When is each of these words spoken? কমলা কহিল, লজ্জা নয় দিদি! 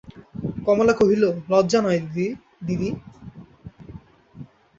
কমলা 0.65 0.93
কহিল, 0.99 1.23
লজ্জা 1.49 1.79
নয় 1.81 1.99
দিদি! 2.07 2.89